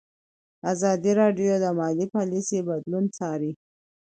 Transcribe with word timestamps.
ازادي 0.71 1.11
راډیو 1.21 1.53
د 1.63 1.65
مالي 1.79 2.05
پالیسي 2.15 2.59
بدلونونه 2.67 3.13
څارلي. 3.17 3.51